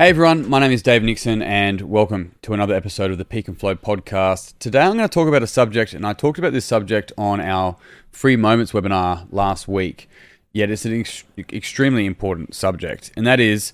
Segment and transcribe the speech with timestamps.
[0.00, 3.48] Hey everyone, my name is Dave Nixon and welcome to another episode of the Peak
[3.48, 4.56] and Flow podcast.
[4.60, 7.40] Today I'm going to talk about a subject, and I talked about this subject on
[7.40, 7.76] our
[8.12, 10.08] Free Moments webinar last week.
[10.52, 13.72] Yet it's an ex- extremely important subject, and that is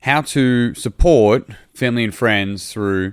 [0.00, 3.12] how to support family and friends through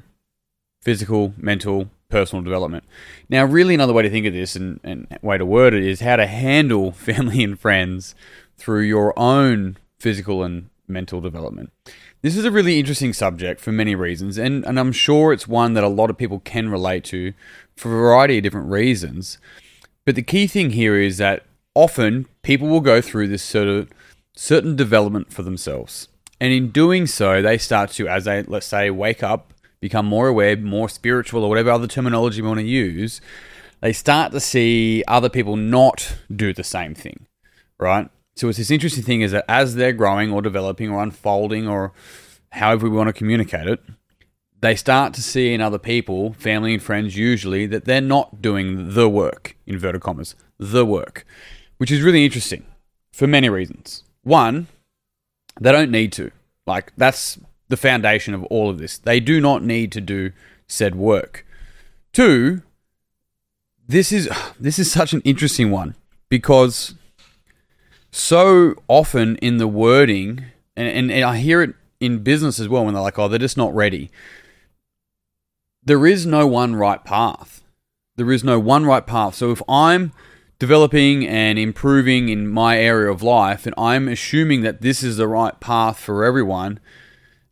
[0.81, 2.85] physical, mental, personal development.
[3.27, 5.99] Now, really, another way to think of this and, and way to word it is
[5.99, 8.15] how to handle family and friends
[8.57, 11.73] through your own physical and mental development.
[12.23, 15.73] This is a really interesting subject for many reasons, and, and I'm sure it's one
[15.73, 17.33] that a lot of people can relate to
[17.75, 19.39] for a variety of different reasons.
[20.05, 21.43] But the key thing here is that
[21.75, 23.89] often people will go through this sort of
[24.37, 26.07] certain development for themselves.
[26.39, 30.29] And in doing so, they start to, as they, let's say, wake up, become more
[30.29, 33.19] aware, more spiritual, or whatever other terminology we want to use,
[33.81, 37.25] they start to see other people not do the same thing,
[37.77, 38.09] right?
[38.35, 41.93] So it's this interesting thing is that as they're growing or developing or unfolding or
[42.51, 43.79] however we want to communicate it,
[44.61, 48.93] they start to see in other people, family and friends usually, that they're not doing
[48.93, 51.25] the work, inverted commas, the work,
[51.77, 52.65] which is really interesting
[53.11, 54.03] for many reasons.
[54.23, 54.67] One,
[55.59, 56.31] they don't need to.
[56.65, 57.37] Like, that's
[57.67, 58.97] the foundation of all of this.
[58.97, 60.31] They do not need to do
[60.67, 61.45] said work.
[62.13, 62.61] Two,
[63.87, 65.95] this is this is such an interesting one
[66.29, 66.95] because
[68.13, 70.45] so often in the wording,
[70.77, 73.39] and, and, and, I hear it in business as well when they're like, oh, they're
[73.39, 74.11] just not ready.
[75.83, 77.63] There is no one right path.
[78.15, 79.33] There is no one right path.
[79.33, 80.11] So if I'm
[80.59, 85.27] developing and improving in my area of life and I'm assuming that this is the
[85.27, 86.79] right path for everyone,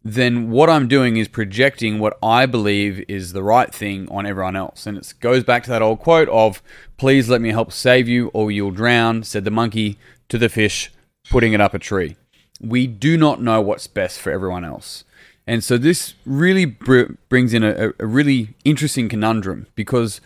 [0.04, 4.56] then what I'm doing is projecting what I believe is the right thing on everyone
[4.56, 4.86] else.
[4.86, 6.62] And it goes back to that old quote of,
[6.98, 9.98] please let me help save you or you'll drown, said the monkey
[10.32, 10.92] to the fish,
[11.30, 12.16] putting it up a tree.
[12.60, 15.04] We do not know what's best for everyone else.
[15.46, 20.22] And so this really br- brings in a, a really interesting conundrum because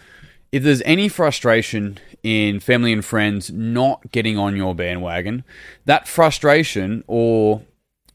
[0.52, 5.44] if there's any frustration in family and friends not getting on your bandwagon,
[5.86, 7.64] that frustration or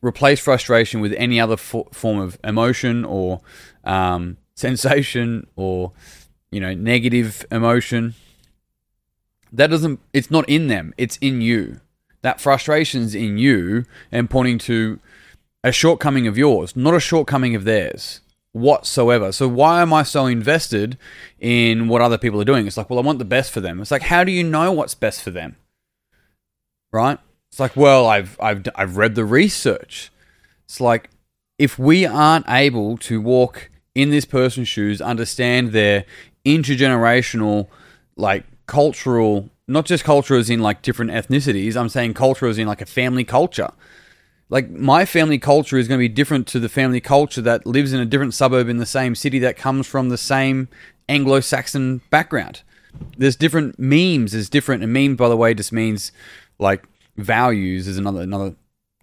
[0.01, 3.41] replace frustration with any other fo- form of emotion or
[3.85, 5.93] um, sensation or
[6.53, 8.15] you know negative emotion
[9.53, 11.81] that doesn't it's not in them it's in you
[12.23, 14.99] that frustration's in you and pointing to
[15.63, 18.21] a shortcoming of yours not a shortcoming of theirs
[18.53, 19.33] whatsoever.
[19.33, 20.99] So why am i so invested
[21.39, 22.67] in what other people are doing?
[22.67, 23.81] It's like well i want the best for them.
[23.81, 25.57] It's like how do you know what's best for them?
[26.93, 27.19] Right?
[27.51, 30.11] It's like well i've i've i've read the research.
[30.65, 31.11] It's like
[31.59, 36.05] if we aren't able to walk in this person's shoes understand their
[36.45, 37.69] intergenerational
[38.17, 41.77] like cultural, not just culture as in like different ethnicities.
[41.77, 43.71] I'm saying culture as in like a family culture.
[44.49, 47.93] Like my family culture is going to be different to the family culture that lives
[47.93, 50.69] in a different suburb in the same city that comes from the same
[51.09, 52.63] Anglo-Saxon background.
[53.17, 54.33] There's different memes.
[54.33, 54.83] There's different.
[54.83, 56.11] And meme, by the way, just means
[56.59, 56.85] like
[57.17, 57.87] values.
[57.87, 58.57] Is another another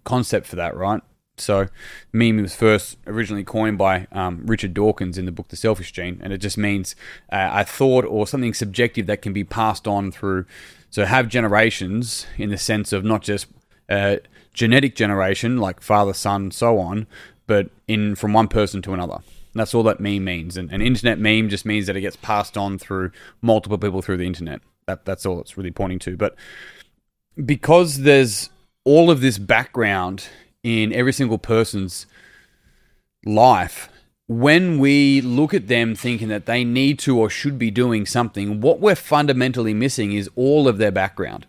[0.04, 1.00] concept for that, right?
[1.40, 1.68] So,
[2.12, 6.20] meme was first originally coined by um, Richard Dawkins in the book The Selfish Gene,
[6.22, 6.94] and it just means
[7.30, 10.46] uh, a thought or something subjective that can be passed on through.
[10.90, 13.46] So, have generations in the sense of not just
[13.88, 14.16] uh,
[14.52, 17.06] genetic generation, like father, son, so on,
[17.46, 19.18] but in from one person to another.
[19.54, 20.56] That's all that meme means.
[20.56, 23.10] And an internet meme just means that it gets passed on through
[23.42, 24.60] multiple people through the internet.
[24.86, 26.16] That, that's all it's really pointing to.
[26.16, 26.36] But
[27.44, 28.50] because there's
[28.84, 30.28] all of this background
[30.68, 32.06] in every single person's
[33.24, 33.88] life,
[34.28, 38.60] when we look at them thinking that they need to or should be doing something,
[38.60, 41.46] what we're fundamentally missing is all of their background.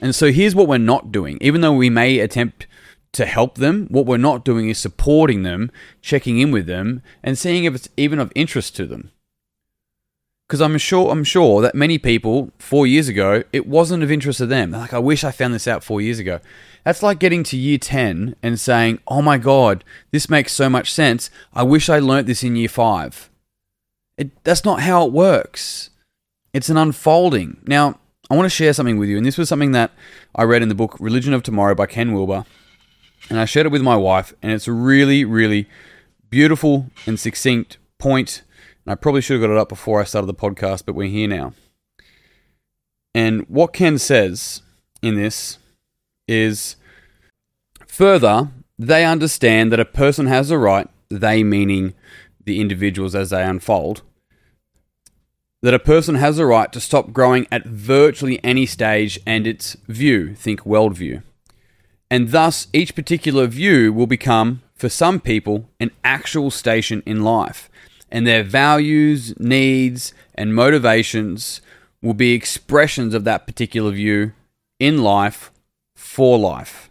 [0.00, 1.38] And so here's what we're not doing.
[1.40, 2.66] Even though we may attempt
[3.12, 7.36] to help them, what we're not doing is supporting them, checking in with them, and
[7.38, 9.10] seeing if it's even of interest to them.
[10.52, 14.36] Because I'm sure I'm sure that many people four years ago it wasn't of interest
[14.36, 14.70] to them.
[14.70, 16.40] They're like, I wish I found this out four years ago.
[16.84, 20.92] That's like getting to year 10 and saying, oh my God, this makes so much
[20.92, 21.30] sense.
[21.54, 23.30] I wish I learnt this in year five.
[24.18, 25.88] It, that's not how it works.
[26.52, 27.56] It's an unfolding.
[27.66, 27.98] Now,
[28.28, 29.90] I want to share something with you, and this was something that
[30.34, 32.44] I read in the book Religion of Tomorrow by Ken Wilber,
[33.30, 35.66] and I shared it with my wife, and it's a really, really
[36.28, 38.42] beautiful and succinct point.
[38.84, 41.08] And I probably should have got it up before I started the podcast, but we're
[41.08, 41.52] here now.
[43.14, 44.62] And what Ken says
[45.02, 45.58] in this
[46.26, 46.76] is
[47.86, 48.48] further,
[48.78, 51.94] they understand that a person has a right, they meaning
[52.44, 54.02] the individuals as they unfold,
[55.60, 59.76] that a person has a right to stop growing at virtually any stage and its
[59.86, 61.22] view, think worldview.
[62.10, 67.70] And thus, each particular view will become for some people, an actual station in life,
[68.12, 71.62] and their values, needs, and motivations
[72.02, 74.32] will be expressions of that particular view
[74.78, 75.50] in life
[75.96, 76.90] for life.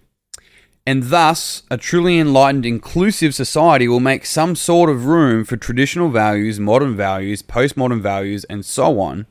[0.83, 6.09] And thus, a truly enlightened, inclusive society will make some sort of room for traditional
[6.09, 9.27] values, modern values, postmodern values, and so on,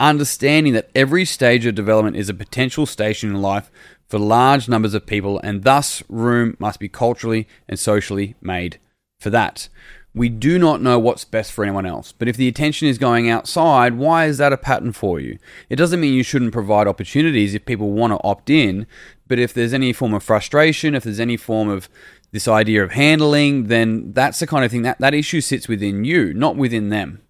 [0.00, 3.70] understanding that every stage of development is a potential station in life
[4.08, 8.80] for large numbers of people, and thus room must be culturally and socially made
[9.20, 9.68] for that.
[10.14, 13.28] We do not know what's best for anyone else, but if the attention is going
[13.28, 15.38] outside, why is that a pattern for you?
[15.68, 18.86] It doesn't mean you shouldn't provide opportunities if people want to opt in,
[19.28, 21.88] but if there's any form of frustration, if there's any form of
[22.32, 26.04] this idea of handling, then that's the kind of thing that that issue sits within
[26.04, 27.22] you, not within them.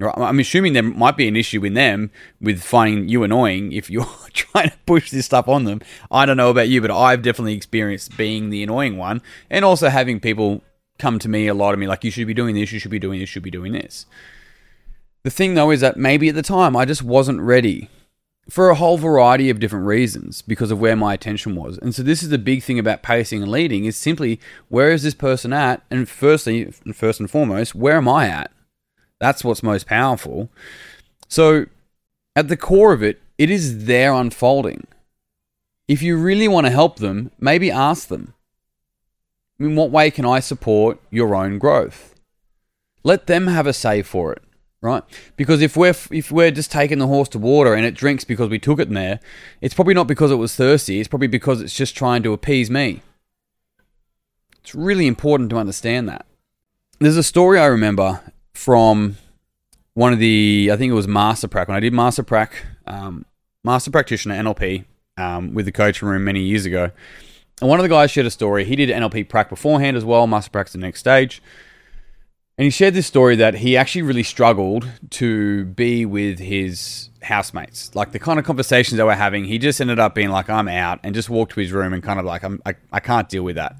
[0.00, 4.06] I'm assuming there might be an issue in them with finding you annoying if you're
[4.32, 5.80] trying to push this stuff on them.
[6.10, 9.88] I don't know about you, but I've definitely experienced being the annoying one and also
[9.88, 10.62] having people
[10.98, 12.90] come to me, a lot of me, like, you should be doing this, you should
[12.90, 14.06] be doing this, you should be doing this.
[15.26, 17.90] The thing though is that maybe at the time I just wasn't ready
[18.48, 21.78] for a whole variety of different reasons because of where my attention was.
[21.78, 24.38] And so this is the big thing about pacing and leading is simply
[24.68, 25.82] where is this person at?
[25.90, 28.52] And firstly, first and foremost, where am I at?
[29.18, 30.48] That's what's most powerful.
[31.26, 31.66] So
[32.36, 34.86] at the core of it, it is their unfolding.
[35.88, 38.34] If you really want to help them, maybe ask them.
[39.58, 42.14] In what way can I support your own growth?
[43.02, 44.42] Let them have a say for it
[44.86, 45.02] right?
[45.36, 48.48] Because if we're if we're just taking the horse to water and it drinks because
[48.48, 49.20] we took it there,
[49.60, 51.00] it's probably not because it was thirsty.
[51.00, 53.02] It's probably because it's just trying to appease me.
[54.60, 56.26] It's really important to understand that.
[56.98, 58.20] There's a story I remember
[58.54, 59.16] from
[59.94, 63.26] one of the I think it was Master Prac when I did Master Prac, um,
[63.64, 64.84] Master Practitioner NLP
[65.16, 66.90] um, with the coaching room many years ago.
[67.60, 68.64] And one of the guys shared a story.
[68.64, 70.26] He did NLP Prac beforehand as well.
[70.26, 71.42] Master Prac's the next stage.
[72.58, 77.94] And he shared this story that he actually really struggled to be with his housemates.
[77.94, 80.68] Like the kind of conversations they were having, he just ended up being like, I'm
[80.68, 83.28] out, and just walked to his room and kind of like, I'm, I, I can't
[83.28, 83.76] deal with that.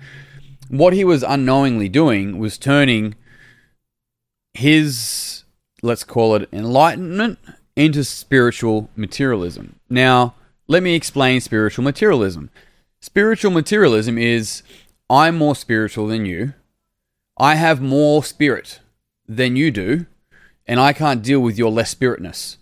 [0.69, 3.15] What he was unknowingly doing was turning
[4.53, 5.45] his,
[5.83, 7.39] let's call it enlightenment,
[7.77, 9.79] into spiritual materialism.
[9.89, 10.35] Now,
[10.67, 12.51] let me explain spiritual materialism.
[13.01, 14.63] Spiritual materialism is
[15.09, 16.55] I'm more spiritual than you
[17.39, 18.81] I have more spirit
[19.29, 20.07] than you do,
[20.67, 22.57] and I can't deal with your less spiritness.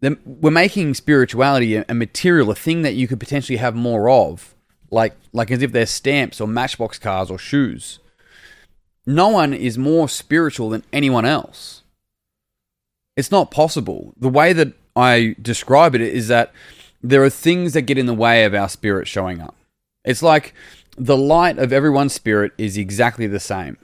[0.00, 4.54] Then we're making spirituality a, material, a thing that you could potentially have more of,
[4.90, 7.98] like like as if they're stamps or matchbox cars or shoes.
[9.06, 11.82] No one is more spiritual than anyone else.
[13.16, 14.12] It's not possible.
[14.18, 16.52] The way that I describe it is that
[17.04, 19.54] there are things that get in the way of our spirit showing up.
[20.04, 20.54] It's like
[20.96, 23.76] the light of everyone's spirit is exactly the same.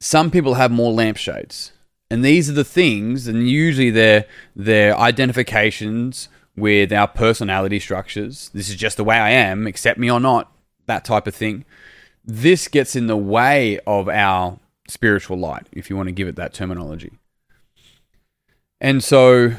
[0.00, 1.72] Some people have more lampshades.
[2.10, 8.50] And these are the things, and usually they're, they're identifications with our personality structures.
[8.52, 10.52] This is just the way I am, accept me or not,
[10.86, 11.64] that type of thing.
[12.22, 16.36] This gets in the way of our spiritual light, if you want to give it
[16.36, 17.12] that terminology.
[18.78, 19.54] And so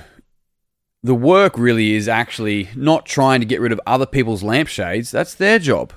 [1.06, 5.12] the work really is actually not trying to get rid of other people's lampshades.
[5.12, 5.94] That's their job.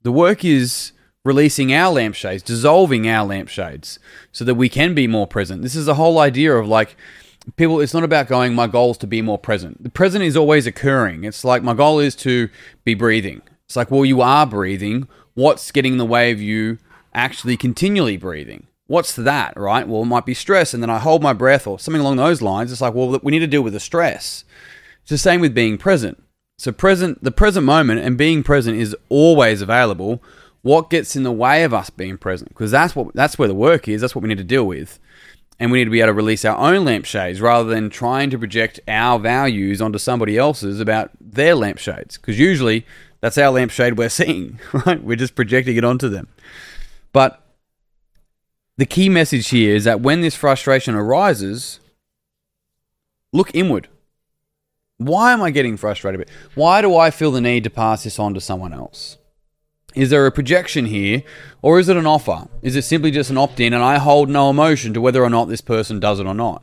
[0.00, 0.92] The work is
[1.26, 3.98] releasing our lampshades, dissolving our lampshades
[4.32, 5.60] so that we can be more present.
[5.60, 6.96] This is the whole idea of like
[7.56, 9.82] people it's not about going my goal is to be more present.
[9.82, 11.24] The present is always occurring.
[11.24, 12.48] It's like my goal is to
[12.82, 13.42] be breathing.
[13.66, 15.06] It's like well you are breathing.
[15.34, 16.78] What's getting in the way of you
[17.12, 18.68] actually continually breathing?
[18.86, 19.86] What's that, right?
[19.86, 22.42] Well, it might be stress, and then I hold my breath or something along those
[22.42, 22.72] lines.
[22.72, 24.44] It's like, well, we need to deal with the stress.
[25.02, 26.22] It's the same with being present.
[26.58, 30.22] So present, the present moment and being present is always available.
[30.62, 32.48] What gets in the way of us being present?
[32.48, 34.00] Because that's what that's where the work is.
[34.00, 34.98] That's what we need to deal with,
[35.60, 38.38] and we need to be able to release our own lampshades rather than trying to
[38.38, 42.16] project our values onto somebody else's about their lampshades.
[42.16, 42.86] Because usually
[43.20, 45.02] that's our lampshade we're seeing, right?
[45.02, 46.28] We're just projecting it onto them.
[47.12, 47.45] But
[48.76, 51.80] the key message here is that when this frustration arises,
[53.32, 53.88] look inward.
[54.98, 56.28] Why am I getting frustrated?
[56.54, 59.18] Why do I feel the need to pass this on to someone else?
[59.94, 61.22] Is there a projection here,
[61.62, 62.48] or is it an offer?
[62.60, 65.30] Is it simply just an opt in and I hold no emotion to whether or
[65.30, 66.62] not this person does it or not?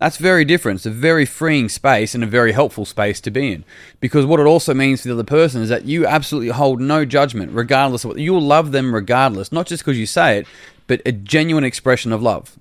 [0.00, 0.78] That's very different.
[0.78, 3.64] It's a very freeing space and a very helpful space to be in.
[4.00, 7.04] Because what it also means for the other person is that you absolutely hold no
[7.04, 10.46] judgment, regardless of what you'll love them regardless, not just because you say it,
[10.86, 12.58] but a genuine expression of love.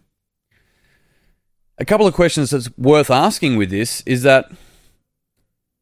[1.77, 4.51] A couple of questions that's worth asking with this is that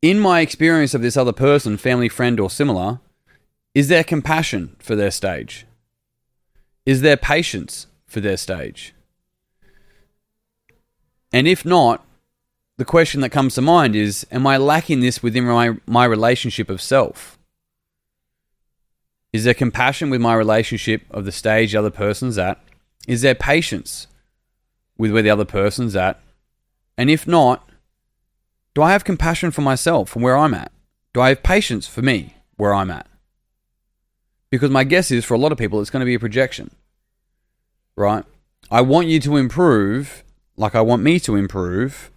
[0.02, 3.00] in my experience of this other person, family, friend, or similar,
[3.74, 5.66] Is there compassion for their stage?
[6.86, 8.94] Is there patience for their stage?
[11.32, 12.06] And if not,
[12.78, 16.70] the question that comes to mind is Am I lacking this within my, my relationship
[16.70, 17.38] of self?
[19.34, 22.60] Is there compassion with my relationship of the stage the other person's at?
[23.08, 24.08] Is there patience
[24.98, 26.20] with where the other person's at?
[26.98, 27.68] And if not,
[28.74, 30.72] do I have compassion for myself from where I'm at?
[31.14, 33.08] Do I have patience for me where I'm at?
[34.50, 36.72] Because my guess is for a lot of people, it's going to be a projection,
[37.96, 38.26] right?
[38.70, 40.24] I want you to improve
[40.58, 42.12] like I want me to improve,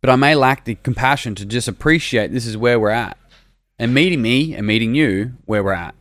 [0.00, 3.16] but I may lack the compassion to just appreciate this is where we're at
[3.78, 5.94] and meeting me and meeting you where we're at.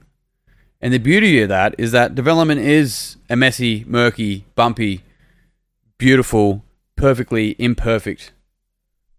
[0.81, 5.03] And the beauty of that is that development is a messy, murky, bumpy,
[5.97, 6.63] beautiful,
[6.95, 8.31] perfectly imperfect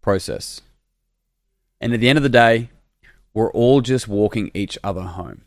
[0.00, 0.62] process.
[1.80, 2.70] And at the end of the day,
[3.34, 5.42] we're all just walking each other home.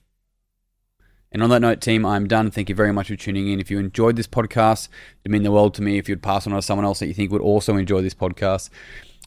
[1.31, 2.51] And on that note, team, I'm done.
[2.51, 3.59] Thank you very much for tuning in.
[3.59, 4.87] If you enjoyed this podcast,
[5.21, 7.13] it'd mean the world to me if you'd pass on to someone else that you
[7.15, 8.69] think would also enjoy this podcast.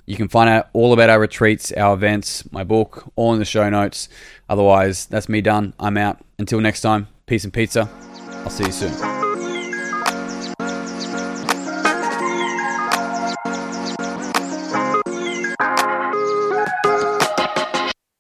[0.07, 3.45] You can find out all about our retreats, our events, my book, all in the
[3.45, 4.09] show notes.
[4.49, 5.75] Otherwise, that's me done.
[5.81, 6.21] I'm out.
[6.39, 7.91] Until next time, peace and pizza.
[8.45, 9.16] I'll see you soon.